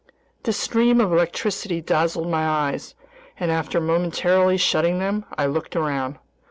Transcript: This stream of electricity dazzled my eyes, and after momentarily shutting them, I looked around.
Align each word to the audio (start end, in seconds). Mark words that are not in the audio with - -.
This 0.41 0.57
stream 0.57 0.99
of 0.99 1.13
electricity 1.13 1.79
dazzled 1.79 2.27
my 2.27 2.41
eyes, 2.41 2.95
and 3.39 3.51
after 3.51 3.79
momentarily 3.79 4.57
shutting 4.57 4.97
them, 4.97 5.25
I 5.37 5.45
looked 5.45 5.75
around. 5.75 6.17